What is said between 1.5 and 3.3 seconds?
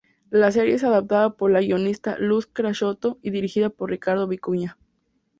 la guionista Luz Croxatto y